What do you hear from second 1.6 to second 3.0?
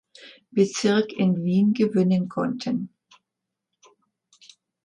gewinnen konnten.